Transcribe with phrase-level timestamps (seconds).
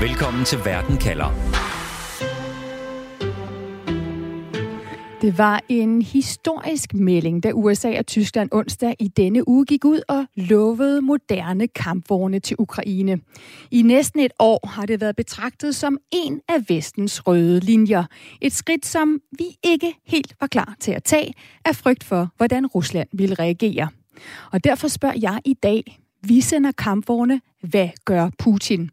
[0.00, 1.26] Velkommen til Verden kalder.
[5.22, 10.00] Det var en historisk melding, da USA og Tyskland onsdag i denne uge gik ud
[10.08, 13.20] og lovede moderne kampvogne til Ukraine.
[13.70, 18.04] I næsten et år har det været betragtet som en af vestens røde linjer.
[18.40, 22.66] Et skridt, som vi ikke helt var klar til at tage, af frygt for, hvordan
[22.66, 23.88] Rusland ville reagere.
[24.52, 28.90] Og derfor spørger jeg i dag, vi sender kampvogne, hvad gør Putin?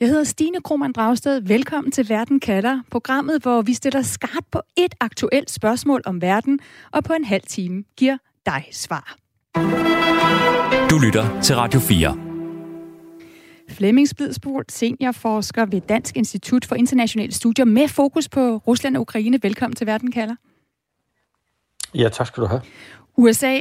[0.00, 1.40] Jeg hedder Stine Krohmann Dragsted.
[1.40, 6.58] Velkommen til Verden Kalder, programmet, hvor vi stiller skarpt på et aktuelt spørgsmål om verden,
[6.92, 9.16] og på en halv time giver dig svar.
[10.90, 12.16] Du lytter til Radio 4.
[13.68, 19.38] Flemming Splidsbol, seniorforsker ved Dansk Institut for Internationale Studier med fokus på Rusland og Ukraine.
[19.42, 20.34] Velkommen til Verden Kalder.
[21.94, 22.60] Ja, tak skal du have.
[23.16, 23.60] USA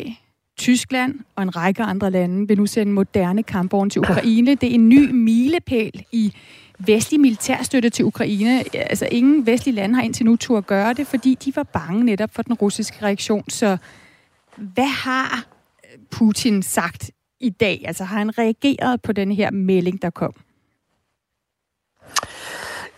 [0.60, 4.56] Tyskland og en række andre lande vil nu sende moderne kampvogne til Ukraine.
[4.56, 6.34] Det er en ny milepæl i
[6.80, 8.64] vestlig militærstøtte til Ukraine.
[8.76, 12.04] Altså ingen vestlige lande har indtil nu tur at gøre det, fordi de var bange
[12.04, 13.50] netop for den russiske reaktion.
[13.50, 13.78] Så
[14.58, 15.46] hvad har
[16.12, 17.84] Putin sagt i dag?
[17.86, 20.34] Altså har han reageret på den her melding, der kom?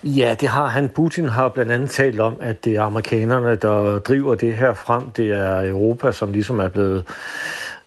[0.03, 0.89] Ja, det har han.
[0.89, 5.11] Putin har blandt andet talt om, at det er amerikanerne, der driver det her frem.
[5.11, 7.03] Det er Europa, som ligesom er blevet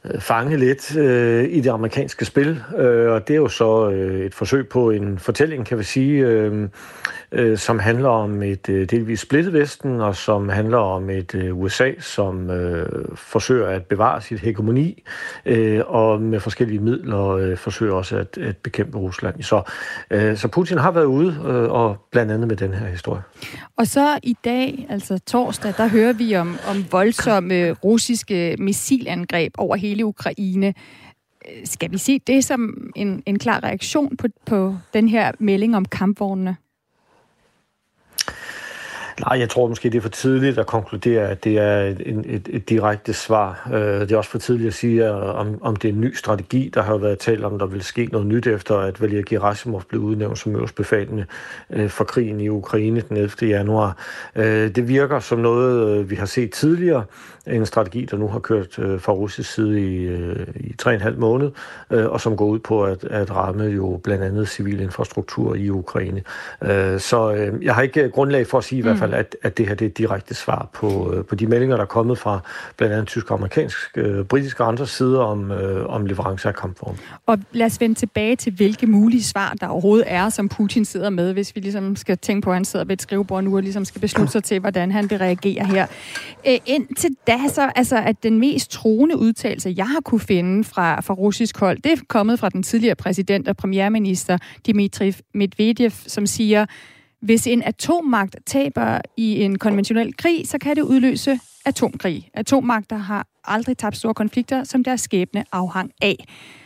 [0.04, 2.62] øh, fanget lidt øh, i det amerikanske spil.
[2.78, 6.26] Øh, og det er jo så øh, et forsøg på en fortælling, kan vi sige,
[6.26, 6.68] øh,
[7.34, 11.58] øh, som handler om et øh, delvis splittet Vesten, og som handler om et øh,
[11.58, 15.02] USA, som øh, forsøger at bevare sit hegemoni,
[15.46, 19.42] øh, og med forskellige midler øh, forsøger også at, at bekæmpe Rusland.
[19.42, 19.62] Så,
[20.10, 23.22] øh, så Putin har været ude, øh, og blandt andet med den her historie.
[23.76, 29.76] Og så i dag, altså torsdag, der hører vi om, om voldsomme russiske missilangreb over
[29.76, 30.66] hele Ukraine.
[30.66, 35.76] Øh, skal vi se det som en, en klar reaktion på, på den her melding
[35.76, 36.56] om kampvognene?
[39.20, 42.48] Nej, jeg tror måske, det er for tidligt at konkludere, at det er et, et,
[42.50, 43.68] et direkte svar.
[43.72, 46.14] Øh, det er også for tidligt at sige, øh, om, om det er en ny
[46.14, 46.70] strategi.
[46.74, 49.82] Der har jo været talt om, der vil ske noget nyt efter, at Valery Gerasimov
[49.88, 51.26] blev udnævnt som øverstbefalende
[51.70, 53.48] øh, for krigen i Ukraine den 11.
[53.48, 53.96] januar.
[54.36, 57.04] Det virker som noget, vi har set tidligere.
[57.46, 60.14] En strategi, der nu har kørt fra russisk side i,
[60.56, 61.50] i 3,5 måned,
[61.88, 66.22] og som går ud på at, at ramme jo blandt andet civil infrastruktur i Ukraine.
[66.98, 69.74] Så jeg har ikke grundlag for at sige hvad mm fald, at, at det her
[69.74, 72.40] det er et direkte svar på, øh, på de meldinger, der er kommet fra
[72.76, 76.54] blandt andet tysk og amerikansk, øh, britiske og andre sider om, øh, om leverancer af
[76.54, 76.98] kampvogne.
[77.26, 81.10] Og lad os vende tilbage til, hvilke mulige svar, der overhovedet er, som Putin sidder
[81.10, 83.62] med, hvis vi ligesom skal tænke på, at han sidder ved et skrivebord nu og
[83.62, 85.86] ligesom skal beslutte sig til, hvordan han vil reagere her.
[86.46, 91.00] Øh, indtil da, så altså, at den mest troende udtalelse, jeg har kunne finde fra,
[91.00, 96.26] fra russisk hold, det er kommet fra den tidligere præsident og premierminister Dmitri Medvedev, som
[96.26, 96.66] siger,
[97.24, 102.30] hvis en atommagt taber i en konventionel krig, så kan det udløse atomkrig.
[102.34, 106.16] Atommagter har aldrig tabt store konflikter, som deres skæbne afhang af.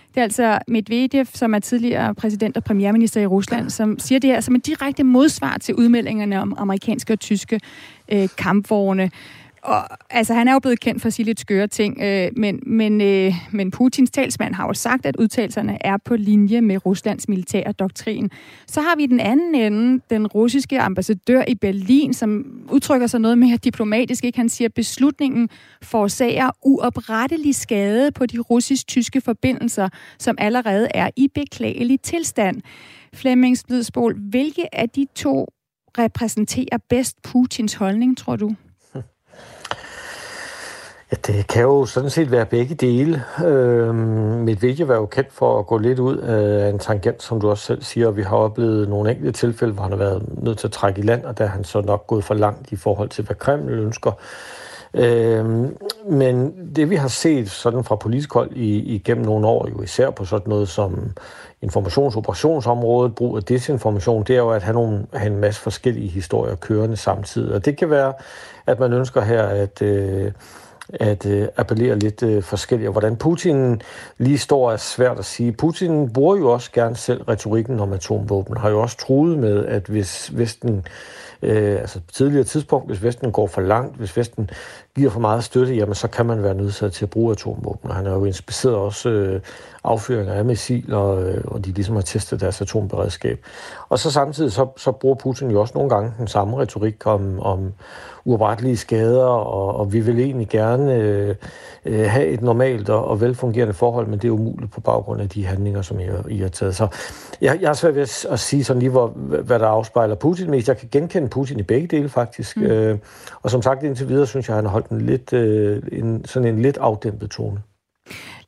[0.08, 4.30] Det er altså Medvedev, som er tidligere præsident og premierminister i Rusland, som siger det
[4.30, 7.60] her som en direkte modsvar til udmeldingerne om amerikanske og tyske
[8.12, 9.10] øh, kampvogne.
[9.62, 12.60] Og, altså, han er jo blevet kendt for at sige lidt skøre ting, øh, men,
[12.66, 17.28] men, øh, men Putins talsmand har jo sagt, at udtalelserne er på linje med Ruslands
[17.28, 18.30] militære doktrin.
[18.66, 23.38] Så har vi den anden ende, den russiske ambassadør i Berlin, som udtrykker sig noget
[23.38, 24.24] mere diplomatisk.
[24.24, 24.38] Ikke?
[24.38, 25.48] Han siger, at beslutningen
[25.82, 32.62] forårsager uoprettelig skade på de russisk-tyske forbindelser, som allerede er i beklagelig tilstand.
[33.14, 35.46] Flemmings Splidsbol, hvilke af de to
[35.98, 38.54] repræsenterer bedst Putins holdning, tror du?
[41.12, 43.24] Ja, det kan jo sådan set være begge dele.
[43.44, 47.50] Øh, video var jo kendt for at gå lidt ud af en tangent, som du
[47.50, 48.10] også selv siger.
[48.10, 51.02] Vi har oplevet nogle enkelte tilfælde, hvor han har været nødt til at trække i
[51.02, 53.72] land, og der er han så nok gået for langt i forhold til, hvad Kreml
[53.72, 54.12] ønsker.
[54.94, 55.44] Øh,
[56.10, 60.10] men det vi har set sådan fra politisk hold i, igennem nogle år, jo især
[60.10, 61.12] på sådan noget som
[61.62, 66.54] informationsoperationsområdet, brug af desinformation, det er jo at have, nogle, have en masse forskellige historier
[66.54, 67.54] kørende samtidig.
[67.54, 68.12] Og det kan være,
[68.66, 69.82] at man ønsker her, at...
[69.82, 70.32] Øh,
[70.94, 72.88] at øh, appellere lidt øh, forskelligt.
[72.88, 73.82] Og hvordan Putin
[74.18, 75.52] lige står er svært at sige.
[75.52, 79.86] Putin bruger jo også gerne selv retorikken om atomvåben, har jo også truet med, at
[79.86, 80.86] hvis Vesten
[81.42, 84.50] øh, altså på tidligere tidspunkt, hvis Vesten går for langt, hvis Vesten
[84.98, 87.90] giver for meget støtte, jamen så kan man være nødsaget til at bruge atomvåben.
[87.90, 89.40] Og han har jo inspiceret også øh,
[89.84, 93.40] affyringer af missiler, øh, og de ligesom har testet deres atomberedskab.
[93.88, 97.40] Og så samtidig så, så bruger Putin jo også nogle gange den samme retorik om,
[97.40, 97.72] om
[98.24, 101.34] uoprettelige skader, og, og vi vil egentlig gerne øh,
[101.84, 105.28] øh, have et normalt og, og velfungerende forhold, men det er umuligt på baggrund af
[105.28, 106.76] de handlinger, som I, I har taget.
[106.76, 106.86] Så
[107.40, 109.06] jeg, jeg er svært ved at, at sige sådan lige, hvor,
[109.42, 110.68] hvad der afspejler Putin mest.
[110.68, 112.56] Jeg kan genkende Putin i begge dele, faktisk.
[112.56, 112.62] Mm.
[112.62, 112.98] Øh,
[113.42, 116.54] og som sagt, indtil videre, synes jeg, han har holdt en lidt, øh, en, sådan
[116.54, 117.62] en lidt afdæmpet tone.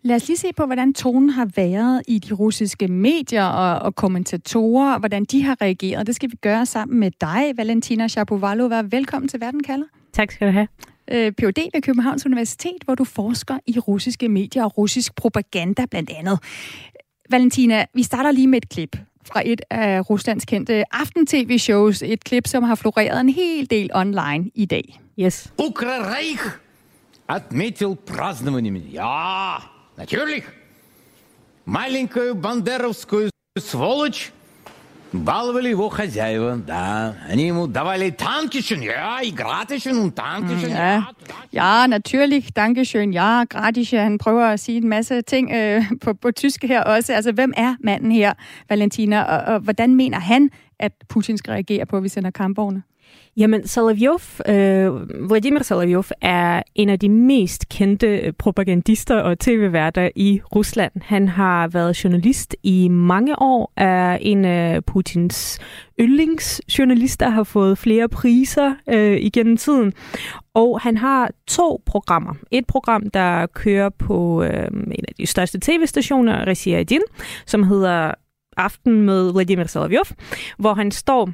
[0.03, 3.95] Lad os lige se på, hvordan tonen har været i de russiske medier og, og
[3.95, 6.07] kommentatorer, hvordan de har reageret.
[6.07, 8.83] Det skal vi gøre sammen med dig, Valentina Shapovalova.
[8.91, 9.87] Velkommen til Verden kalder.
[10.13, 10.69] Tak skal du have.
[11.11, 11.71] Øh, Ph.D.
[11.75, 16.39] ved Københavns Universitet, hvor du forsker i russiske medier og russisk propaganda blandt andet.
[17.31, 22.02] Valentina, vi starter lige med et klip fra et af Ruslands kendte aften-tv-shows.
[22.02, 25.02] Et klip, som har floreret en hel del online i dag.
[25.20, 25.48] Yes.
[25.58, 26.60] Украрейх
[27.28, 28.76] отметил празднованием.
[28.76, 29.62] Ja,
[29.98, 30.44] natürlich.
[31.66, 34.32] Маленькую бандеровскую сволочь
[35.14, 37.16] баловали его хозяева, да.
[37.30, 41.08] Они ему давали танкишен, ja, и gratischen und tankischen, ja.
[41.52, 43.92] Ja, natürlich, dankeschön, ja, gratis.
[43.92, 47.14] Han prøver at sige en masse ting øh, på, på tysk her også.
[47.14, 48.34] Altså, hvem er manden her,
[48.70, 50.50] Valentina, og, og hvordan mener han,
[50.80, 52.84] at Putin skal reagere på, at vi sender kampvogne?
[53.37, 60.09] Jamen, Solovjov, øh, Vladimir Solovjov er en af de mest kendte øh, propagandister og tv-værter
[60.17, 60.93] i Rusland.
[61.03, 65.59] Han har været journalist i mange år, er en af Putins
[66.01, 69.93] yndlingsjournalister, har fået flere priser øh, igennem tiden.
[70.55, 72.35] Og han har to programmer.
[72.51, 77.03] Et program, der kører på øh, en af de største tv-stationer, Resia Din,
[77.47, 78.15] som hedder
[78.57, 80.07] Aften med Vladimir Solovjov,
[80.59, 81.31] hvor han står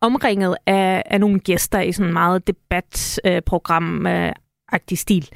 [0.00, 4.32] omringet af, af nogle gæster i sådan en meget debatprogram øh,
[4.72, 5.28] agtig stil.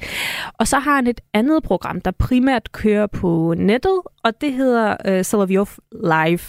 [0.53, 4.95] Og så har han et andet program, der primært kører på nettet, og det hedder
[5.05, 6.39] øh, Solovjov Live,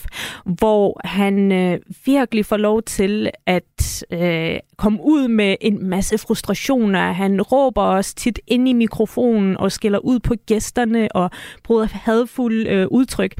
[0.44, 7.12] hvor han øh, virkelig får lov til at øh, komme ud med en masse frustrationer.
[7.12, 11.30] Han råber også tit ind i mikrofonen og skiller ud på gæsterne og
[11.64, 13.34] bruger hadfulde øh, udtryk.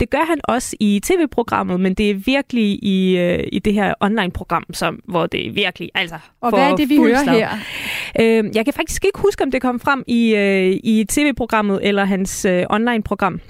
[0.00, 3.94] Det gør han også i tv-programmet, men det er virkelig i, øh, i det her
[4.00, 7.34] online-program, som, hvor det er virkelig altså Og hvad er det, vi hører slag.
[7.34, 7.50] her?
[8.20, 12.04] Øh, jeg kan faktisk ikke huske, om det kom frem i, øh, i tv-programmet eller
[12.04, 13.40] hans øh, online-program.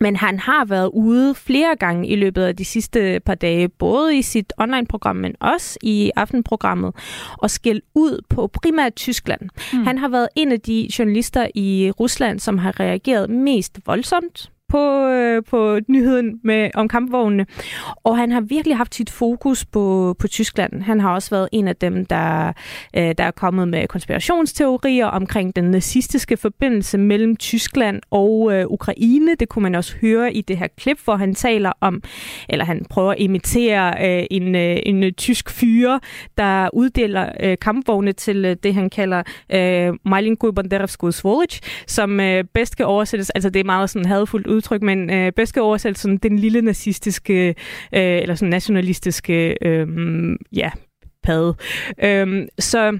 [0.00, 4.18] Men han har været ude flere gange i løbet af de sidste par dage, både
[4.18, 6.94] i sit online-program, men også i aftenprogrammet,
[7.38, 9.40] og skæld ud på primært Tyskland.
[9.72, 9.84] Mm.
[9.84, 15.06] Han har været en af de journalister i Rusland, som har reageret mest voldsomt på,
[15.06, 17.46] øh, på nyheden med, om kampvognene.
[18.04, 20.82] Og han har virkelig haft sit fokus på, på Tyskland.
[20.82, 22.52] Han har også været en af dem, der,
[22.96, 29.34] øh, der er kommet med konspirationsteorier omkring den nazistiske forbindelse mellem Tyskland og øh, Ukraine.
[29.34, 32.02] Det kunne man også høre i det her klip, hvor han taler om,
[32.48, 36.00] eller han prøver at imitere øh, en, øh, en øh, tysk fyre,
[36.38, 39.22] der uddeler øh, kampvogne til øh, det, han kalder
[39.52, 44.46] øh, Malinko Banderovskoy Svolic, som øh, bedst kan oversættes, altså det er meget sådan hadfuldt
[44.46, 47.54] ud udtryk, men øh, bedst kan oversætte sådan den lille nazistiske, øh,
[47.92, 49.88] eller sådan nationalistiske, øh,
[50.52, 50.70] ja,
[51.22, 51.54] pad.
[52.02, 52.98] Øh, så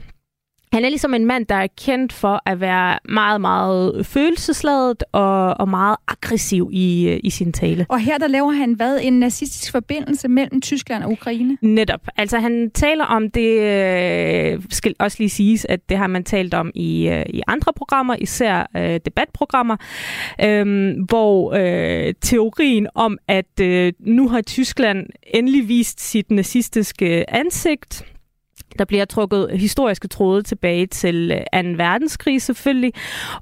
[0.73, 5.61] han er ligesom en mand, der er kendt for at være meget, meget følelsesladet og,
[5.61, 7.87] og meget aggressiv i, øh, i sin tale.
[7.89, 8.99] Og her der laver han hvad?
[9.03, 11.59] En nazistisk forbindelse mellem Tyskland og Ukraine?
[11.63, 12.01] Netop.
[12.17, 16.55] Altså han taler om det, øh, skal også lige siges, at det har man talt
[16.55, 19.77] om i, øh, i andre programmer, især øh, debatprogrammer,
[20.45, 28.05] øh, hvor øh, teorien om, at øh, nu har Tyskland endelig vist sit nazistiske ansigt,
[28.79, 31.69] der bliver trukket historiske tråde tilbage til øh, 2.
[31.77, 32.93] Verdenskrig selvfølgelig.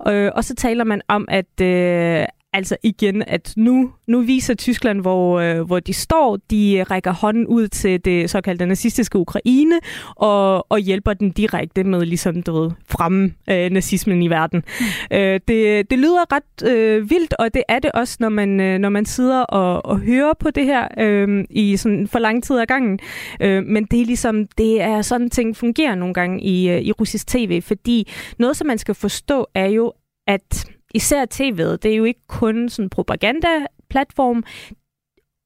[0.08, 5.00] Øh, og så taler man om, at, øh, altså igen, at nu, nu viser Tyskland,
[5.00, 6.38] hvor, øh, hvor de står.
[6.50, 9.74] De rækker hånden ud til det såkaldte nazistiske Ukraine
[10.16, 14.64] og, og hjælper den direkte med ligesom, du ved, fremme øh, nazismen i verden.
[14.80, 15.16] Mm.
[15.16, 18.78] Øh, det, det lyder ret øh, vildt, og det er det også, når man, øh,
[18.78, 22.58] når man sidder og, og hører på det her øh, i sådan for lang tid
[22.58, 22.98] ad gangen.
[23.40, 26.92] Øh, men det er ligesom, det er sådan ting fungerer nogle gange i, øh, i
[26.92, 29.92] russisk tv, fordi noget, som man skal forstå, er jo,
[30.26, 34.44] at især tv'et, det er jo ikke kun sådan en propaganda-platform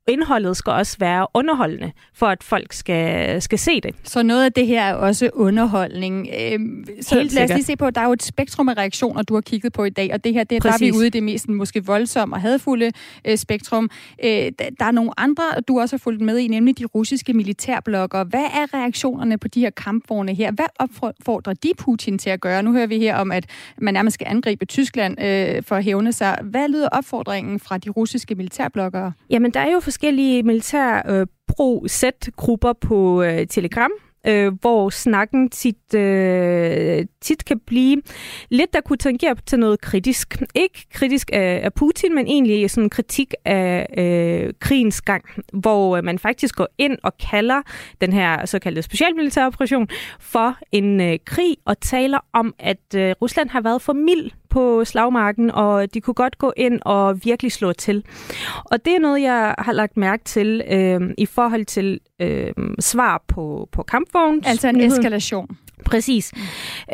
[0.08, 3.94] indholdet skal også være underholdende, for at folk skal, skal se det.
[4.04, 6.28] Så noget af det her er også underholdning.
[6.40, 8.76] Øhm, så Helt lad os lige se på, at der er jo et spektrum af
[8.76, 10.96] reaktioner, du har kigget på i dag, og det her, det, der er vi Præcis.
[10.96, 12.92] ude i det mest måske voldsomme og hadfulde
[13.24, 13.90] øh, spektrum.
[14.24, 14.30] Øh,
[14.78, 18.24] der, er nogle andre, du også har fulgt med i, nemlig de russiske militærbloggere.
[18.24, 20.52] Hvad er reaktionerne på de her kampvogne her?
[20.52, 22.62] Hvad opfordrer de Putin til at gøre?
[22.62, 23.46] Nu hører vi her om, at
[23.78, 26.38] man nærmest skal angribe Tyskland øh, for at hævne sig.
[26.42, 29.12] Hvad lyder opfordringen fra de russiske militærbloggere?
[29.30, 33.90] Jamen, der er jo forskellige militær øh, pro-Z-grupper på øh, Telegram,
[34.26, 38.02] øh, hvor snakken tit, øh, tit kan blive
[38.50, 40.42] lidt, der kunne tangere til noget kritisk.
[40.54, 45.96] Ikke kritisk af, af Putin, men egentlig sådan en kritik af øh, krigens gang, hvor
[45.96, 47.62] øh, man faktisk går ind og kalder
[48.00, 49.88] den her såkaldte specialmilitære operation
[50.20, 54.84] for en øh, krig, og taler om, at øh, Rusland har været for mild på
[54.84, 58.04] slagmarken, og de kunne godt gå ind og virkelig slå til.
[58.64, 63.22] Og det er noget, jeg har lagt mærke til øh, i forhold til øh, svar
[63.28, 64.46] på, på kampvogns.
[64.46, 65.56] Altså en eskalation.
[65.84, 66.32] Præcis.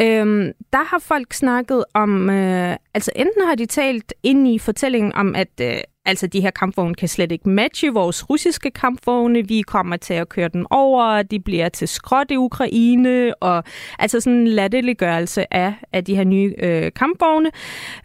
[0.01, 5.13] Øhm, der har folk snakket om, øh, altså enten har de talt ind i fortællingen
[5.15, 5.77] om, at øh,
[6.09, 10.29] altså de her kampvogne kan slet ikke matche vores russiske kampvogne, vi kommer til at
[10.29, 13.65] køre den over, de bliver til skråt i Ukraine, og
[13.99, 17.51] altså sådan en latterliggørelse af, af de her nye øh, kampvogne.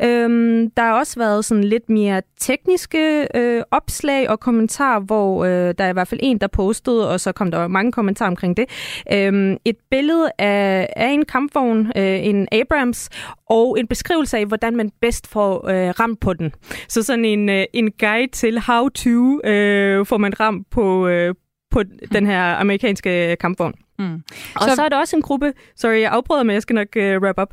[0.02, 5.74] Øhm, der har også været sådan lidt mere tekniske øh, opslag og kommentarer, hvor øh,
[5.78, 8.58] der er i hvert fald en, der postede, og så kom der mange kommentarer omkring
[8.58, 8.66] det.
[9.14, 13.10] Øhm, et billede af, af en kampvogn, øh, en Abrams,
[13.50, 16.54] og en beskrivelse af, hvordan man bedst får øh, ramt på den.
[16.88, 21.36] Så sådan en, øh, en guide til how to øh, får man ramt på, øh,
[21.72, 23.74] på den her amerikanske kampvogn.
[24.00, 24.14] Mm.
[24.56, 26.74] Og Så- så, så er der også en gruppe, sorry, jeg afbryder, men jeg skal
[26.74, 27.50] nok uh, wrap up.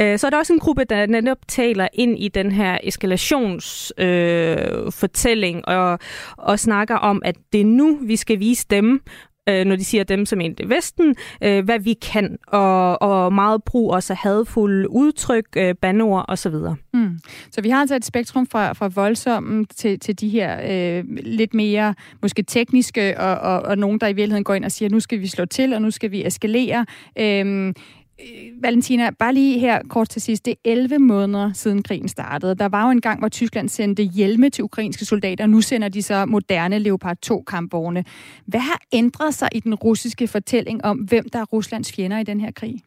[0.00, 4.86] Uh, så er der også en gruppe, der netop taler ind i den her eskalationsfortælling
[4.86, 5.98] uh, fortælling og,
[6.36, 9.02] og snakker om, at det er nu, vi skal vise dem,
[9.48, 13.32] øh, når de siger dem som en i Vesten, øh, hvad vi kan, og, og
[13.32, 16.54] meget brug også af hadfulde udtryk, øh, bandord osv.
[16.94, 17.18] Mm.
[17.50, 21.54] Så vi har altså et spektrum fra, fra voldsomme til, til de her øh, lidt
[21.54, 25.00] mere måske tekniske, og, og, og nogen, der i virkeligheden går ind og siger, nu
[25.00, 26.86] skal vi slå til, og nu skal vi eskalere.
[27.18, 27.74] Øh,
[28.22, 30.44] Øh, Valentina, bare lige her kort til sidst.
[30.44, 32.54] Det er 11 måneder siden krigen startede.
[32.54, 35.46] Der var jo en gang, hvor Tyskland sendte hjelme til ukrainske soldater.
[35.46, 38.04] Nu sender de så moderne Leopard 2 kampvogne.
[38.46, 42.24] Hvad har ændret sig i den russiske fortælling om, hvem der er Ruslands fjender i
[42.24, 42.80] den her krig?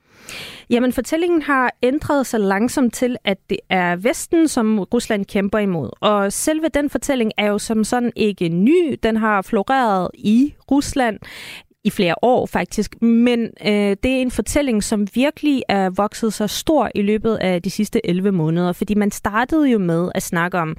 [0.69, 5.89] Jamen, fortællingen har ændret sig langsomt til, at det er Vesten, som Rusland kæmper imod.
[5.99, 8.99] Og selve den fortælling er jo som sådan ikke ny.
[9.03, 11.19] Den har floreret i Rusland
[11.85, 16.49] i flere år faktisk, men øh, det er en fortælling, som virkelig er vokset sig
[16.49, 20.57] stor i løbet af de sidste 11 måneder, fordi man startede jo med at snakke
[20.57, 20.77] om,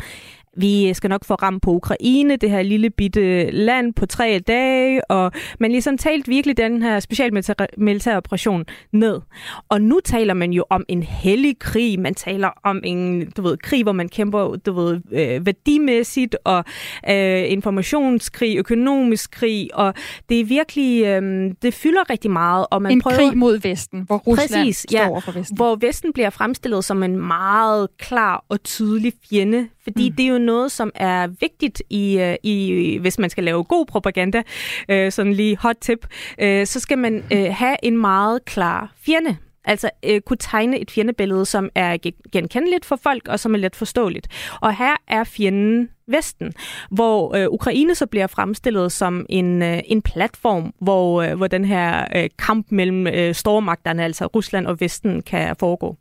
[0.56, 5.10] vi skal nok få ramt på Ukraine, det her lille bitte land på tre dage,
[5.10, 9.20] og man ligesom talt virkelig den her specialmilitære operation ned.
[9.68, 13.56] Og nu taler man jo om en hellig krig, man taler om en du ved,
[13.56, 16.64] krig, hvor man kæmper du ved, øh, værdimæssigt, og
[17.10, 19.94] øh, informationskrig, økonomisk krig, og
[20.28, 23.16] det er virkelig, øh, det fylder rigtig meget, og man en prøver...
[23.16, 25.18] krig mod Vesten, hvor Rusland Præcis, står ja.
[25.18, 25.56] for Vesten.
[25.56, 29.68] Hvor Vesten bliver fremstillet som en meget klar og tydelig fjende.
[29.84, 30.16] Fordi mm.
[30.16, 33.86] det er jo noget, som er vigtigt, i, øh, i, hvis man skal lave god
[33.86, 34.42] propaganda.
[34.88, 36.06] Øh, sådan lige hot tip.
[36.38, 39.36] Øh, så skal man øh, have en meget klar fjende.
[39.64, 43.58] Altså øh, kunne tegne et fjendebillede, som er ge- genkendeligt for folk, og som er
[43.58, 44.28] let forståeligt.
[44.60, 46.52] Og her er fjenden Vesten,
[46.90, 51.64] hvor øh, Ukraine så bliver fremstillet som en, øh, en platform, hvor, øh, hvor den
[51.64, 55.96] her øh, kamp mellem øh, stormagterne, altså Rusland og Vesten, kan foregå.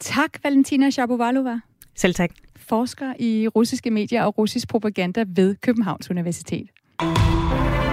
[0.00, 1.60] Tak, Valentina Shapovalova,
[1.96, 2.30] Selv tak.
[2.68, 6.66] Forsker i russiske medier og russisk propaganda ved Københavns Universitet.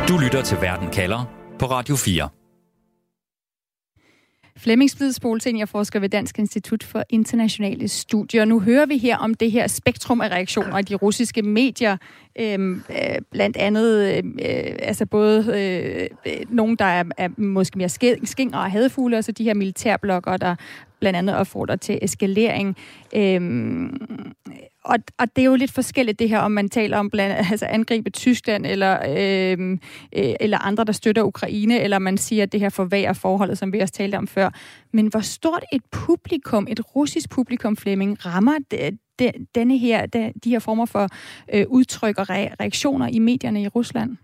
[0.09, 1.25] Du lytter til Verden kalder
[1.59, 2.29] på Radio 4.
[4.57, 8.45] Flemming Splidsbol, seniorforsker ved Dansk Institut for Internationale Studier.
[8.45, 11.97] Nu hører vi her om det her spektrum af reaktioner i de russiske medier.
[12.39, 17.77] Øhm, øh, blandt andet, øhm, øh, altså både øh, øh, nogen, der er, er måske
[17.77, 20.55] mere ske- skinger og hadfugle, og så de her militærblokker, der
[20.99, 22.77] blandt andet opfordrer til eskalering.
[23.15, 23.97] Øhm,
[24.83, 27.65] og, og det er jo lidt forskelligt det her, om man taler om blandt, altså
[27.65, 29.79] angribe Tyskland eller, øhm,
[30.15, 33.73] øh, eller andre, der støtter Ukraine, eller man siger, at det her forværrer forholdet, som
[33.73, 34.49] vi også talte om før.
[34.93, 40.33] Men hvor stort et publikum, et russisk publikum, Flemming, rammer det, de, denne her, de,
[40.43, 41.07] de her former for
[41.53, 44.17] øh, udtryk og re- reaktioner i medierne i Rusland?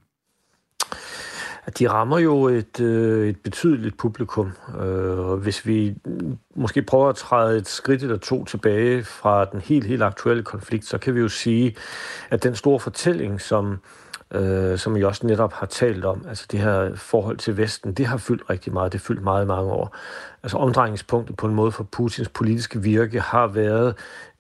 [1.80, 4.52] De rammer jo et, øh, et betydeligt publikum.
[4.82, 5.96] Øh, og hvis vi
[6.56, 10.86] måske prøver at træde et skridt eller to tilbage fra den helt, helt aktuelle konflikt,
[10.86, 11.76] så kan vi jo sige,
[12.30, 13.78] at den store fortælling, som
[14.34, 16.26] øh, som jeg også netop har talt om.
[16.28, 18.92] Altså det her forhold til Vesten, det har fyldt rigtig meget.
[18.92, 19.96] Det har fyldt meget mange år.
[20.44, 23.96] Altså omdrejningspunktet på en måde for Putins politiske virke har været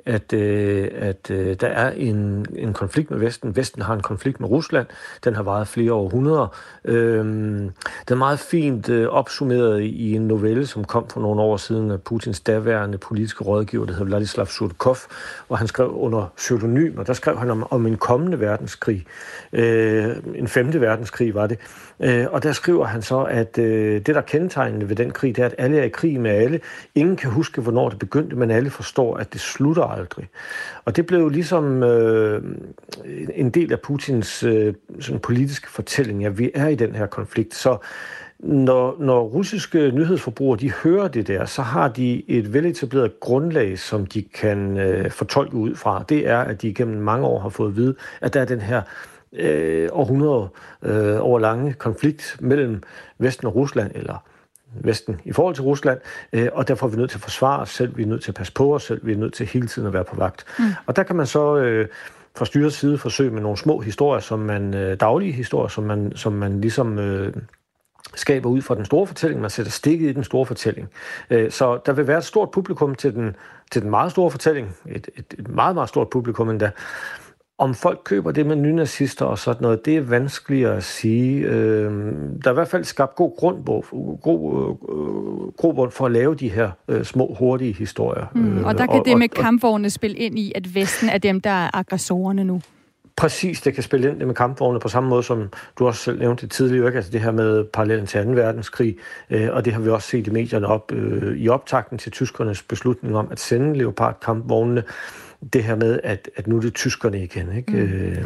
[0.05, 3.55] at, øh, at øh, der er en, en konflikt med Vesten.
[3.55, 4.87] Vesten har en konflikt med Rusland.
[5.23, 6.47] Den har varet flere århundreder.
[6.85, 7.73] Øh, den
[8.09, 12.01] er meget fint øh, opsummeret i en novelle, som kom for nogle år siden af
[12.01, 14.97] Putins daværende politiske rådgiver, der hedder Vladislav Surkov,
[15.47, 19.05] hvor han skrev under pseudonym, og der skrev han om, om en kommende verdenskrig.
[19.53, 21.57] Øh, en femte verdenskrig var det.
[22.03, 25.41] Øh, og der skriver han så, at øh, det, der kendetegnende ved den krig, det
[25.41, 26.59] er, at alle er i krig med alle.
[26.95, 30.29] Ingen kan huske, hvornår det begyndte, men alle forstår, at det slutter aldrig.
[30.85, 32.43] Og det blev ligesom øh,
[33.33, 37.55] en del af Putins øh, sådan politiske fortælling, at vi er i den her konflikt.
[37.55, 37.77] Så
[38.39, 44.05] når, når russiske nyhedsforbrugere de hører det der, så har de et veletableret grundlag, som
[44.05, 46.03] de kan øh, fortolke ud fra.
[46.09, 48.61] Det er, at de gennem mange år har fået at vide, at der er den
[48.61, 48.81] her
[49.33, 50.49] øh, århundrede
[50.81, 52.83] øh, over lange konflikt mellem
[53.17, 54.23] Vesten og Rusland, eller
[54.73, 55.99] Vesten i forhold til Rusland,
[56.33, 58.31] øh, og derfor er vi nødt til at forsvare os selv, vi er nødt til
[58.31, 60.45] at passe på os selv, vi er nødt til hele tiden at være på vagt.
[60.59, 60.65] Mm.
[60.85, 61.87] Og der kan man så øh,
[62.35, 66.11] fra styrets side forsøge med nogle små historier, som man, øh, daglige historier, som man,
[66.15, 67.33] som man ligesom øh,
[68.15, 70.89] skaber ud fra den store fortælling, man sætter stikket i den store fortælling.
[71.29, 73.35] Øh, så der vil være et stort publikum til den,
[73.71, 76.71] til den meget store fortælling, et, et, et meget, meget stort publikum endda,
[77.61, 81.39] om folk køber det med nynazister og sådan noget, det er vanskeligt at sige.
[81.39, 81.91] Øh,
[82.43, 83.65] der er i hvert fald skabt god grund,
[84.21, 84.77] god,
[85.67, 88.25] øh, grund for at lave de her øh, små, hurtige historier.
[88.35, 91.17] Mm, og der kan og, det med og, kampvogne spille ind i, at Vesten er
[91.17, 92.61] dem, der er aggressorerne nu.
[93.15, 95.49] Præcis, det kan spille ind det med kampvogne på samme måde, som
[95.79, 96.95] du også selv nævnte tidligere, ikke?
[96.95, 98.31] altså det her med parallellen til 2.
[98.31, 98.95] verdenskrig,
[99.29, 102.61] øh, og det har vi også set i medierne op øh, i optakten til tyskernes
[102.61, 104.83] beslutning om at sende Leopard-kampvognene
[105.53, 107.55] det her med, at, at nu er det tyskerne igen.
[107.57, 107.71] Ikke?
[107.71, 107.77] Mm.
[107.77, 108.25] Øh,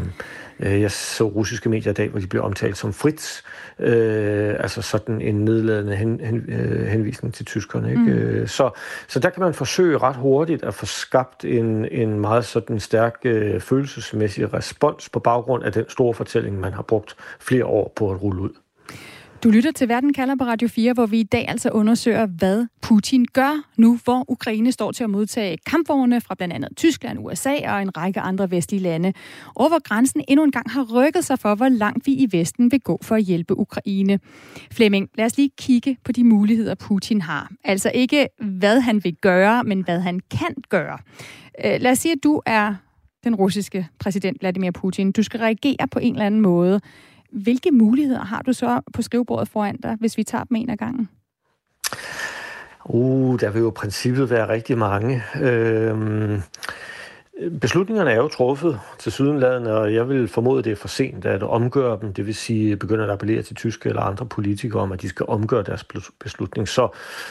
[0.59, 3.41] øh, jeg så russiske medier i dag, hvor de blev omtalt som Fritz,
[3.79, 7.89] øh, altså sådan en nedladende hen, hen, øh, henvisning til tyskerne.
[7.89, 8.01] Ikke?
[8.01, 8.09] Mm.
[8.09, 8.69] Øh, så,
[9.07, 13.15] så der kan man forsøge ret hurtigt at få skabt en, en meget sådan stærk
[13.23, 18.11] øh, følelsesmæssig respons på baggrund af den store fortælling, man har brugt flere år på
[18.11, 18.64] at rulle ud.
[19.45, 22.65] Du lytter til Verden kalder på Radio 4, hvor vi i dag altså undersøger, hvad
[22.81, 27.71] Putin gør nu, hvor Ukraine står til at modtage kampvogne fra blandt andet Tyskland, USA
[27.73, 29.13] og en række andre vestlige lande,
[29.55, 32.71] og hvor grænsen endnu en gang har rykket sig for, hvor langt vi i Vesten
[32.71, 34.19] vil gå for at hjælpe Ukraine.
[34.71, 37.51] Flemming, lad os lige kigge på de muligheder, Putin har.
[37.63, 40.97] Altså ikke, hvad han vil gøre, men hvad han kan gøre.
[41.65, 42.75] Øh, lad os sige, at du er
[43.23, 45.11] den russiske præsident Vladimir Putin.
[45.11, 46.81] Du skal reagere på en eller anden måde.
[47.43, 50.77] Hvilke muligheder har du så på skrivebordet foran dig, hvis vi tager dem en af
[50.77, 51.09] gangen?
[52.85, 55.23] Uh, der vil jo i princippet være rigtig mange.
[55.41, 56.41] Øhm,
[57.61, 61.25] beslutningerne er jo truffet til sydenlandet, og jeg vil formode, at det er for sent
[61.25, 62.13] at omgøre dem.
[62.13, 65.25] Det vil sige, begynder at appellere til tyske eller andre politikere om, at de skal
[65.29, 65.85] omgøre deres
[66.19, 66.67] beslutning.
[66.67, 66.87] Så,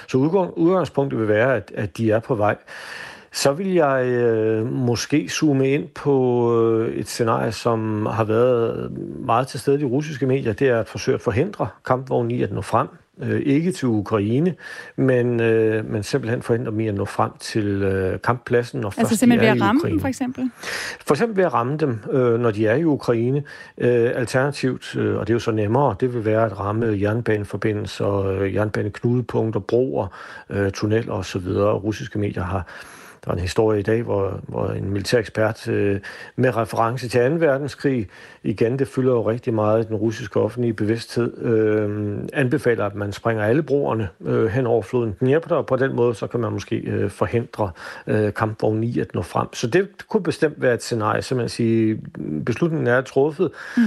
[0.09, 0.19] så
[0.57, 2.57] udgangspunktet vil være, at, at de er på vej.
[3.35, 6.15] Så vil jeg øh, måske zoome ind på
[6.61, 8.93] øh, et scenarie, som har været
[9.27, 10.53] meget til stede i de russiske medier.
[10.53, 12.89] Det er at forsøge at forhindre kampvognen i at nå frem.
[13.23, 14.55] Øh, ikke til Ukraine,
[14.97, 18.81] men, øh, men simpelthen forhindre dem i at nå frem til øh, kamppladsen.
[18.81, 20.51] Når altså simpelthen ved at ramme dem, for eksempel?
[21.07, 23.43] For eksempel ved at ramme dem, øh, når de er i Ukraine.
[23.79, 28.27] Øh, alternativt, øh, og det er jo så nemmere, det vil være at ramme jernbaneforbindelser,
[28.27, 30.07] øh, jernbaneknudepunkter, broer,
[30.51, 31.47] øh, tunneller osv.
[31.59, 32.67] Russiske medier har
[33.25, 36.01] der var en historie i dag, hvor, hvor en militær ekspert øh,
[36.37, 37.37] med reference til 2.
[37.47, 38.09] verdenskrig,
[38.43, 43.45] igen, det fylder jo rigtig meget den russiske offentlige bevidsthed, øh, anbefaler, at man springer
[43.45, 46.77] alle broerne øh, hen over floden Dnepr, og på den måde, så kan man måske
[46.77, 47.71] øh, forhindre
[48.07, 49.55] øh, kampvogn i at nå frem.
[49.55, 51.97] Så det kunne bestemt være et scenarie, så man siger,
[52.45, 53.51] beslutningen er truffet.
[53.77, 53.83] Mm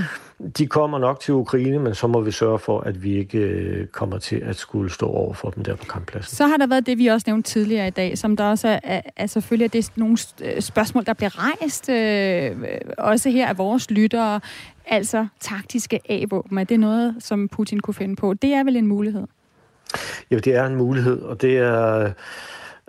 [0.58, 3.88] de kommer nok til Ukraine, men så må vi sørge for, at vi ikke øh,
[3.88, 6.36] kommer til at skulle stå over for dem der på kamppladsen.
[6.36, 9.02] Så har der været det, vi også nævnte tidligere i dag, som der også er,
[9.16, 13.92] er, selvfølgelig er det nogle øh, spørgsmål, der bliver rejst, øh, også her af vores
[13.92, 14.40] lyttere,
[14.86, 16.58] altså taktiske A-våben.
[16.58, 18.34] Er det noget, som Putin kunne finde på?
[18.34, 19.28] Det er vel en mulighed?
[20.32, 22.12] Ja, det er en mulighed, og det er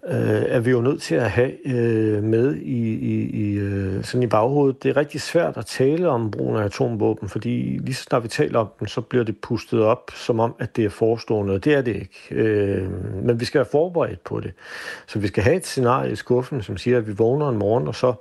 [0.06, 4.22] øh, er vi jo nødt til at have øh, med i, i, i, øh, sådan
[4.22, 4.82] i baghovedet.
[4.82, 8.28] Det er rigtig svært at tale om brugen af atomvåben, fordi lige så snart vi
[8.28, 11.64] taler om den, så bliver det pustet op, som om, at det er forestående, og
[11.64, 12.26] det er det ikke.
[12.30, 12.90] Øh,
[13.24, 14.52] men vi skal være forberedt på det.
[15.06, 17.88] Så vi skal have et scenarie i skuffen, som siger, at vi vågner en morgen,
[17.88, 18.14] og så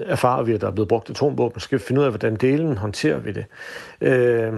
[0.00, 2.36] erfarer vi, at der er blevet brugt atomvåben, så skal vi finde ud af, hvordan
[2.36, 3.44] delen håndterer vi det.
[4.00, 4.52] Øh,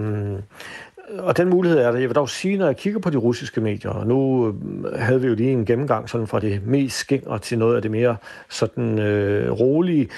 [1.19, 1.99] og den mulighed er der.
[1.99, 4.53] Jeg vil dog sige, når jeg kigger på de russiske medier, og nu øh,
[4.99, 7.91] havde vi jo lige en gennemgang sådan fra det mest skængre til noget af det
[7.91, 8.15] mere
[8.49, 10.09] sådan øh, rolige.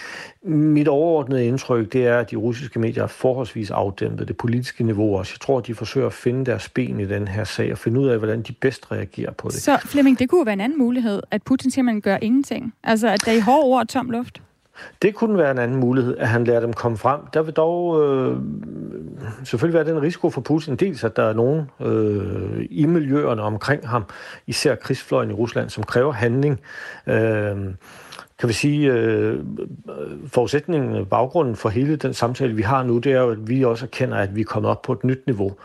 [0.44, 5.18] Mit overordnede indtryk, det er, at de russiske medier er forholdsvis afdæmpet det politiske niveau
[5.18, 5.34] også.
[5.36, 8.00] Jeg tror, at de forsøger at finde deres ben i den her sag og finde
[8.00, 9.62] ud af, hvordan de bedst reagerer på det.
[9.62, 12.74] Så Flemming, det kunne være en anden mulighed, at Putin simpelthen gør ingenting.
[12.84, 14.42] Altså, at der er i hårde ord tom luft.
[15.02, 17.20] Det kunne være en anden mulighed, at han lader dem komme frem.
[17.34, 18.38] Der vil dog øh,
[19.44, 23.90] selvfølgelig være den risiko for Putin, dels at der er nogen øh, i miljøerne omkring
[23.90, 24.06] ham,
[24.48, 26.60] især krigsfløjen i Rusland, som kræver handling.
[27.08, 27.58] Øh,
[28.40, 29.40] kan vi sige, øh, øh
[30.28, 33.64] forudsætningen, øh, baggrunden for hele den samtale, vi har nu, det er jo, at vi
[33.64, 35.56] også erkender, at vi er kommet op på et nyt niveau.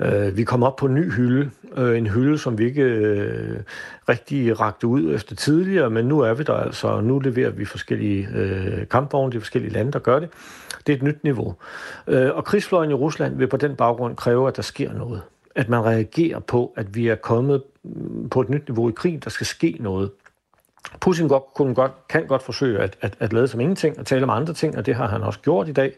[0.00, 3.60] Øh, vi kommer op på en ny hylde, øh, en hylde, som vi ikke øh,
[4.08, 7.64] rigtig rakte ud efter tidligere, men nu er vi der altså, og nu leverer vi
[7.64, 10.28] forskellige øh, kampvogne, de forskellige lande, der gør det.
[10.86, 11.54] Det er et nyt niveau.
[12.06, 15.22] Øh, og krigsfløjen i Rusland vil på den baggrund kræve, at der sker noget.
[15.54, 19.24] At man reagerer på, at vi er kommet mm, på et nyt niveau i krig,
[19.24, 20.10] der skal ske noget.
[21.00, 24.22] Putin godt, kunne godt, kan godt forsøge at, at, at lade som ingenting og tale
[24.22, 25.92] om andre ting, og det har han også gjort i dag.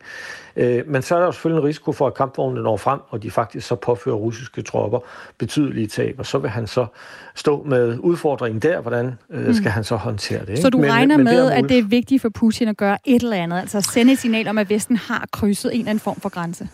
[0.57, 3.23] Øh, men så er der jo selvfølgelig en risiko for, at kampvognene når frem, og
[3.23, 4.99] de faktisk så påfører russiske tropper
[5.39, 6.87] betydelige tab, og så vil han så
[7.35, 9.55] stå med udfordringen der, hvordan øh, mm.
[9.55, 10.59] skal han så håndtere det.
[10.59, 12.99] Så du men, regner men med, det at det er vigtigt for Putin at gøre
[13.05, 16.01] et eller andet, altså sende et signal om, at Vesten har krydset en eller anden
[16.01, 16.69] form for grænse?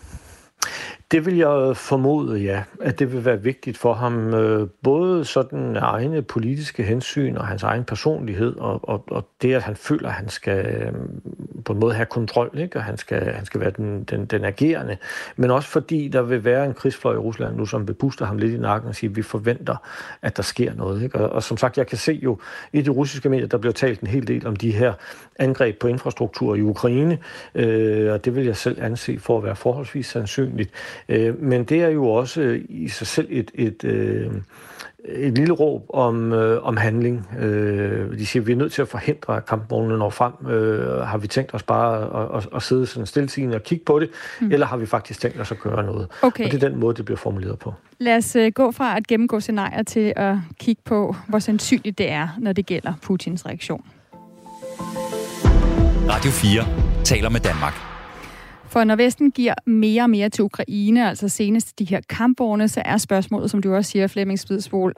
[1.11, 5.75] Det vil jeg formode, ja, at det vil være vigtigt for ham, øh, både sådan
[5.75, 10.15] egne politiske hensyn og hans egen personlighed, og, og, og det, at han føler, at
[10.15, 10.93] han skal øh,
[11.65, 12.77] på en måde have kontrol, ikke?
[12.77, 14.97] og han skal, han skal være den, den, den agerende,
[15.35, 18.37] men også fordi der vil være en krigsfløj i Rusland nu, som vil puste ham
[18.37, 19.75] lidt i nakken og sige, at vi forventer,
[20.21, 21.03] at der sker noget.
[21.03, 21.17] Ikke?
[21.17, 22.39] Og, og som sagt, jeg kan se jo
[22.73, 24.93] i de russiske medier, der bliver talt en hel del om de her
[25.39, 27.17] angreb på infrastruktur i Ukraine,
[27.55, 30.71] øh, og det vil jeg selv anse for at være forholdsvis sandsynligt.
[31.09, 34.31] Øh, men det er jo også i sig selv et, et, øh,
[35.05, 37.27] et lille råb om, øh, om handling.
[37.39, 40.33] Øh, de siger, at vi er nødt til at forhindre, at kampvognene når frem.
[40.49, 43.99] Øh, har vi tænkt os bare at, at, at sidde sådan stille og kigge på
[43.99, 44.09] det,
[44.41, 44.51] mm.
[44.51, 46.07] eller har vi faktisk tænkt os at gøre noget?
[46.21, 46.45] Okay.
[46.45, 47.73] Og det er den måde, det bliver formuleret på.
[47.99, 52.27] Lad os gå fra at gennemgå scenarier til at kigge på, hvor sandsynligt det er,
[52.39, 53.85] når det gælder Putins reaktion.
[56.09, 57.88] Radio 4 taler med Danmark.
[58.69, 62.81] For når Vesten giver mere og mere til Ukraine, altså senest de her kampvogne, så
[62.85, 64.93] er spørgsmålet, som du også siger, Flemming Spidsbol,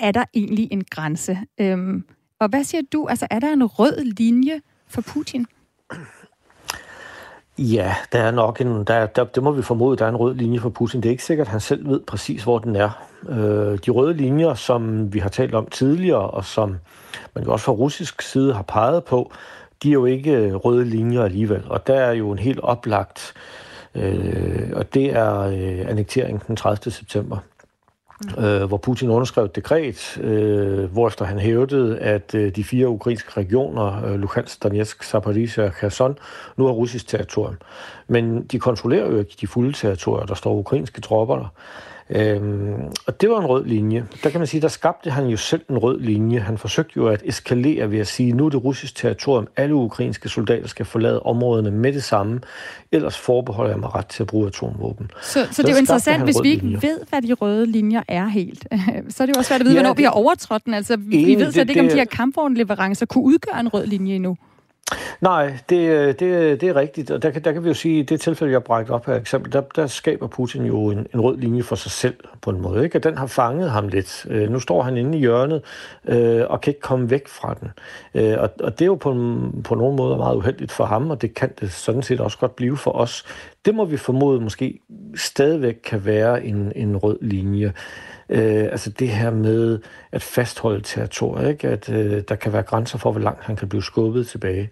[0.00, 1.38] er der egentlig en grænse?
[1.60, 2.04] Øhm,
[2.38, 3.06] og hvad siger du?
[3.06, 5.46] Altså, er der en rød linje for Putin?
[7.58, 10.34] Ja, der er nok en, der, der, det må vi formode, der er en rød
[10.34, 11.00] linje for Putin.
[11.02, 13.06] Det er ikke sikkert, at han selv ved præcis, hvor den er.
[13.28, 16.76] Øh, de røde linjer, som vi har talt om tidligere, og som
[17.34, 19.32] man jo også fra russisk side har peget på,
[19.84, 21.62] de er jo ikke røde linjer alligevel.
[21.66, 23.34] Og der er jo en helt oplagt,
[23.94, 26.92] øh, og det er øh, annekteringen den 30.
[26.92, 27.38] september.
[28.36, 28.44] Mm.
[28.44, 33.30] Øh, hvor Putin underskrev et dekret, øh, hvorefter han hævdede, at øh, de fire ukrainske
[33.36, 36.18] regioner, øh, Luhansk, Donetsk, Zaporizhia og Kherson,
[36.56, 37.56] nu er russisk territorium.
[38.08, 41.52] Men de kontrollerer jo ikke de fulde territorier, der står ukrainske tropper der.
[42.10, 42.74] Øhm,
[43.06, 44.06] og det var en rød linje.
[44.22, 46.40] Der kan man sige, der skabte han jo selv en rød linje.
[46.40, 50.28] Han forsøgte jo at eskalere ved at sige, nu er det russisk territorium, alle ukrainske
[50.28, 52.40] soldater skal forlade områderne med det samme,
[52.92, 55.10] ellers forbeholder jeg mig ret til at bruge atomvåben.
[55.22, 56.82] Så, så, så det er jo interessant, hvis vi ikke linje.
[56.82, 58.66] ved, hvad de røde linjer er helt.
[59.14, 60.74] så er det jo også svært at vide, ja, hvornår det, vi har overtrådt den.
[60.74, 64.36] Altså, vi ved slet ikke, om de her kampvognleverancer kunne udgøre en rød linje endnu.
[65.20, 68.00] Nej, det, øh, det, øh, det er rigtigt, og der, der kan vi jo sige,
[68.00, 71.20] at det tilfælde, jeg brækket op her eksempel, der, der skaber Putin jo en, en
[71.20, 72.98] rød linje for sig selv på en måde, ikke?
[72.98, 74.26] og den har fanget ham lidt.
[74.30, 75.62] Øh, nu står han inde i hjørnet
[76.04, 77.70] øh, og kan ikke komme væk fra den.
[78.14, 81.10] Øh, og, og det er jo på, en, på nogen måde meget uheldigt for ham,
[81.10, 83.24] og det kan det sådan set også godt blive for os.
[83.64, 84.80] Det må vi formode måske
[85.16, 87.66] stadigvæk kan være en, en rød linje.
[87.66, 87.72] Øh,
[88.28, 89.78] Øh, altså det her med
[90.12, 91.68] at fastholde territoriet, ikke?
[91.68, 94.70] at øh, der kan være grænser for, hvor langt han kan blive skubbet tilbage.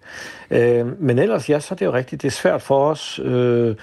[0.51, 2.23] Øh, men ellers, ja, så er det jo rigtigt.
[2.23, 3.77] Det er svært for os, øh,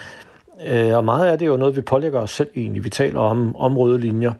[0.67, 2.84] øh, og meget af det er jo noget, vi pålægger os selv egentlig.
[2.84, 4.34] Vi taler om, om røde linjer.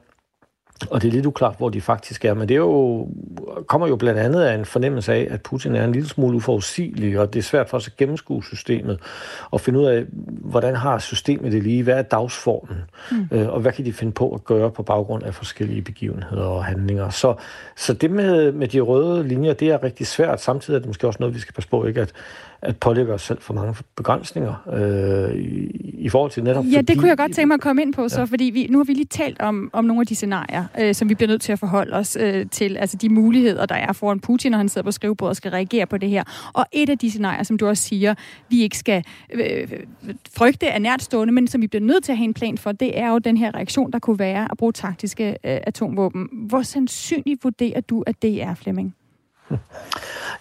[0.92, 2.34] Og det er lidt uklart, hvor de faktisk er.
[2.34, 3.08] Men det er jo,
[3.68, 7.20] kommer jo blandt andet af en fornemmelse af, at Putin er en lille smule uforudsigelig,
[7.20, 9.00] og det er svært for os at gennemskue systemet
[9.52, 11.84] og finde ud af, hvordan har systemet det lige?
[11.84, 12.78] Hvad er dagsformen?
[13.12, 13.28] Mm.
[13.32, 16.66] Øh, og hvad kan de finde på at gøre på baggrund af forskellige begivenheder og
[16.66, 17.10] handlinger?
[17.10, 17.36] Så,
[17.76, 20.42] så det med, med de røde linjer, det er rigtig svært.
[20.42, 22.02] Samtidig er det måske også noget, vi skal passe på, ikke?
[22.02, 22.14] At,
[22.62, 25.66] at pålægge os selv for mange begrænsninger øh, i,
[26.00, 26.66] i forhold til netop...
[26.66, 28.24] Ja, fordi, det kunne jeg godt tænke mig at komme ind på, så, ja.
[28.24, 31.10] fordi vi, nu har vi lige talt om, om nogle af de scenarier, øh, som
[31.10, 34.20] vi bliver nødt til at forholde os øh, til, altså de muligheder, der er foran
[34.20, 36.24] Putin, når han sidder på skrivebordet og skal reagere på det her.
[36.54, 38.16] Og et af de scenarier, som du også siger,
[38.50, 39.68] vi ikke skal øh,
[40.36, 43.00] frygte er nærtstående, men som vi bliver nødt til at have en plan for, det
[43.00, 46.30] er jo den her reaktion, der kunne være at bruge taktiske øh, atomvåben.
[46.32, 48.96] Hvor sandsynligt vurderer du, at det er, Flemming?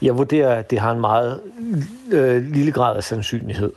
[0.02, 1.40] Jeg vurderer, at det har en meget
[2.12, 3.72] øh, lille grad af sandsynlighed,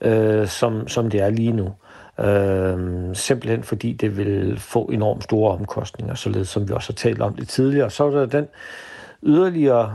[0.00, 1.72] øh, som, som det er lige nu.
[2.20, 7.22] Øh, simpelthen fordi det vil få enormt store omkostninger, således som vi også har talt
[7.22, 7.90] om det tidligere.
[7.90, 8.46] Så er der den
[9.22, 9.92] yderligere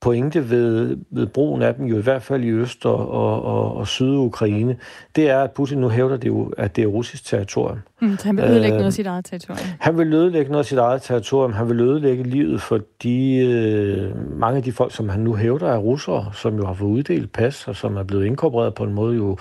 [0.00, 3.76] pointe ved, ved brugen af dem, jo i hvert fald i Øst- og, og, og,
[3.76, 4.76] og Syd-Ukraine,
[5.16, 7.78] det er, at Putin nu hævder, det jo, at det er russisk territorium.
[8.00, 9.66] Mm, så han vil ødelægge øh, noget af sit eget territorium?
[9.80, 11.52] Han vil ødelægge noget af sit eget territorium.
[11.52, 15.68] Han vil ødelægge livet for de, øh, mange af de folk, som han nu hævder
[15.68, 18.94] er russere, som jo har fået uddelt pas, og som er blevet inkorporeret på en
[18.94, 19.36] måde jo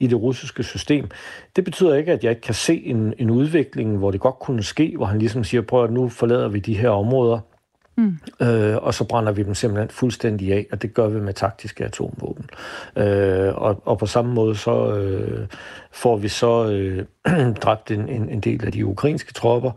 [0.00, 1.08] i det russiske system.
[1.56, 4.62] Det betyder ikke, at jeg ikke kan se en, en udvikling, hvor det godt kunne
[4.62, 7.38] ske, hvor han ligesom siger, prøv at nu forlader vi de her områder,
[7.96, 8.18] Mm.
[8.40, 11.84] Øh, og så brænder vi dem simpelthen fuldstændig af, og det gør vi med taktiske
[11.84, 12.44] atomvåben.
[12.96, 15.46] Øh, og, og på samme måde så øh,
[15.92, 17.04] får vi så øh,
[17.62, 19.72] dræbt en, en, en del af de ukrainske tropper,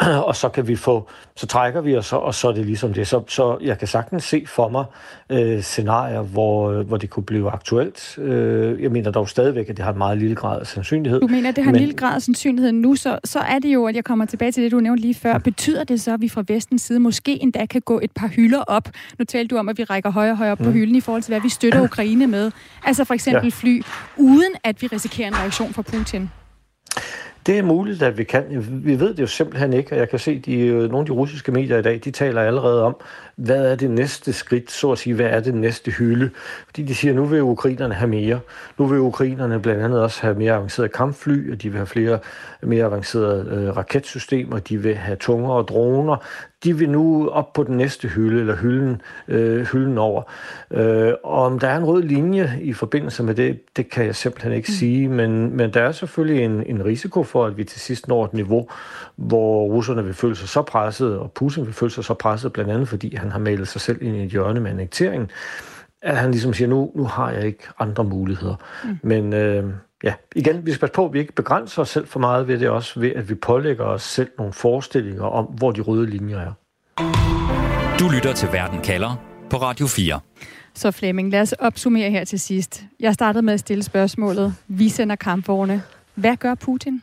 [0.28, 3.08] og så kan vi få, så trækker vi os, og så er det ligesom det.
[3.08, 4.84] Så, så jeg kan sagtens se for mig
[5.30, 8.18] øh, scenarier, hvor, hvor det kunne blive aktuelt.
[8.18, 11.20] Øh, jeg mener dog stadigvæk, at det har en meget lille grad af sandsynlighed.
[11.20, 11.80] Du mener, at det har men...
[11.80, 14.52] en lille grad af sandsynlighed nu, så, så er det jo, at jeg kommer tilbage
[14.52, 15.38] til det, du nævnte lige før.
[15.38, 18.62] Betyder det så, at vi fra vestens side måske endda kan gå et par hylder
[18.62, 18.88] op?
[19.18, 20.66] Nu talte du om, at vi rækker højere og højere op mm.
[20.66, 22.50] på hylden i forhold til, hvad vi støtter Ukraine med.
[22.84, 23.50] Altså for eksempel ja.
[23.50, 23.82] fly,
[24.16, 26.30] uden at vi risikerer en reaktion fra Putin.
[27.46, 28.44] Det er muligt, at vi kan.
[28.84, 31.12] Vi ved det jo simpelthen ikke, og jeg kan se, at øh, nogle af de
[31.12, 32.96] russiske medier i dag, de taler allerede om,
[33.36, 36.30] hvad er det næste skridt, så at sige, hvad er det næste hylde?
[36.66, 38.40] Fordi de siger, nu vil ukrainerne have mere.
[38.78, 42.18] Nu vil ukrainerne blandt andet også have mere avancerede kampfly, og de vil have flere
[42.62, 46.16] mere avancerede øh, raketsystemer, de vil have tungere droner.
[46.64, 50.22] De vil nu op på den næste hylde, eller hylden, øh, hylden over.
[50.70, 54.16] Øh, og om der er en rød linje i forbindelse med det, det kan jeg
[54.16, 54.74] simpelthen ikke mm.
[54.74, 58.24] sige, men, men der er selvfølgelig en, en risiko for, at vi til sidst når
[58.24, 58.68] et niveau,
[59.16, 62.70] hvor russerne vil føle sig så presset, og Putin vil føle sig så presset, blandt
[62.70, 65.30] andet fordi han har malet sig selv ind i et hjørne med annekteringen,
[66.02, 68.56] at han ligesom siger, nu, nu har jeg ikke andre muligheder.
[68.84, 68.98] Mm.
[69.02, 69.64] Men øh,
[70.02, 72.58] ja, igen, vi skal passe på, at vi ikke begrænser os selv for meget ved
[72.58, 76.38] det også, ved at vi pålægger os selv nogle forestillinger om, hvor de røde linjer
[76.38, 76.52] er.
[77.98, 80.20] Du lytter til Verden kalder på Radio 4.
[80.74, 82.82] Så Flemming, lad os opsummere her til sidst.
[83.00, 84.54] Jeg startede med at stille spørgsmålet.
[84.68, 85.82] Vi sender kampvogne.
[86.14, 87.02] Hvad gør Putin?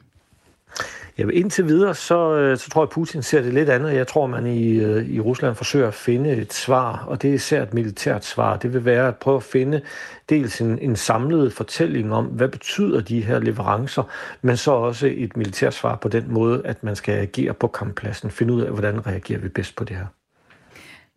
[1.22, 3.94] Ja, indtil videre, så, øh, så tror jeg, Putin ser det lidt andet.
[3.94, 7.34] Jeg tror, man i, øh, i Rusland forsøger at finde et svar, og det er
[7.34, 8.58] især et militært svar.
[8.58, 9.82] Det vil være at prøve at finde
[10.30, 14.04] dels en, en samlet fortælling om, hvad betyder de her leverancer,
[14.42, 18.32] men så også et militært svar på den måde, at man skal agere på kamppladsen.
[18.32, 20.06] Finde ud af, hvordan reagerer vi bedst på det her.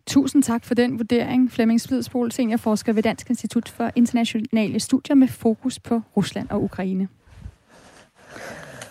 [0.07, 5.27] Tusind tak for den vurdering, Flemming Splidsbol, seniorforsker ved Dansk Institut for Internationale Studier med
[5.27, 7.07] fokus på Rusland og Ukraine.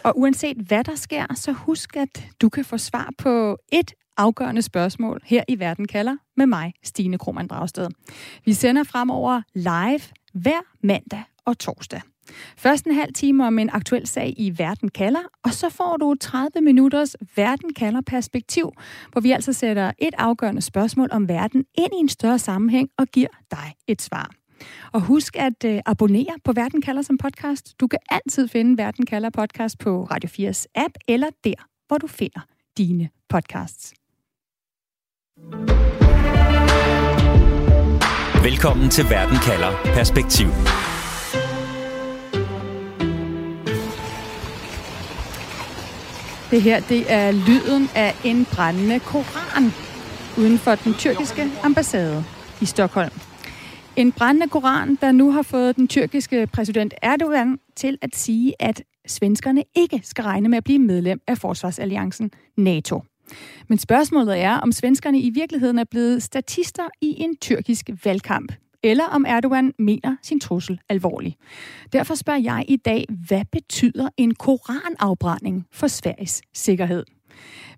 [0.04, 4.62] Og uanset hvad der sker, så husk, at du kan få svar på et afgørende
[4.62, 7.88] spørgsmål her i Verden kalder med mig, Stine Krohmann Dragsted.
[8.44, 10.00] Vi sender fremover live
[10.34, 12.00] hver mandag og torsdag.
[12.56, 16.14] Først en halv time om en aktuel sag i Verden kalder, og så får du
[16.20, 18.72] 30 minutters Verden kalder perspektiv,
[19.12, 23.06] hvor vi altså sætter et afgørende spørgsmål om verden ind i en større sammenhæng og
[23.06, 24.30] giver dig et svar.
[24.92, 27.80] Og husk at øh, abonnere på Verden kalder som podcast.
[27.80, 32.06] Du kan altid finde Verden kalder podcast på Radio 4's app eller der, hvor du
[32.06, 32.40] finder
[32.78, 33.94] dine podcasts.
[38.42, 40.46] Velkommen til Verden kalder Perspektiv.
[46.50, 49.72] Det her, det er lyden af en brændende koran
[50.38, 52.24] uden for den tyrkiske ambassade
[52.60, 53.10] i Stockholm.
[53.96, 58.82] En brændende koran, der nu har fået den tyrkiske præsident Erdogan til at sige, at
[59.06, 63.02] svenskerne ikke skal regne med at blive medlem af forsvarsalliancen NATO.
[63.68, 68.52] Men spørgsmålet er, om svenskerne i virkeligheden er blevet statister i en tyrkisk valgkamp,
[68.82, 71.36] eller om Erdogan mener sin trussel alvorlig.
[71.92, 77.04] Derfor spørger jeg i dag, hvad betyder en koranafbrænding for Sveriges sikkerhed?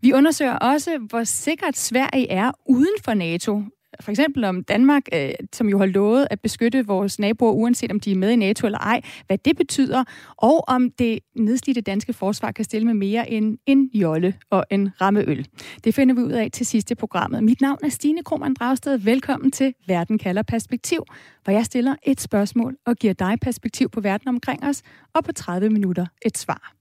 [0.01, 3.63] Vi undersøger også, hvor sikkert Sverige er uden for NATO,
[4.01, 8.01] for eksempel om Danmark, øh, som jo har lovet at beskytte vores naboer, uanset om
[8.01, 10.05] de er med i NATO eller ej, hvad det betyder,
[10.37, 14.91] og om det nedslidte danske forsvar kan stille med mere end en jolle og en
[15.01, 15.47] rammeøl.
[15.85, 17.45] Det finder vi ud af til sidste programmet.
[17.45, 18.99] Mit navn er Stine Krohmann Dragsted.
[18.99, 21.05] Velkommen til Verden kalder perspektiv,
[21.45, 24.83] hvor jeg stiller et spørgsmål og giver dig perspektiv på verden omkring os,
[25.15, 26.73] og på 30 minutter et svar.